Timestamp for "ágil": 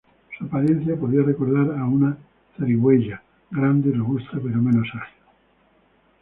4.95-5.21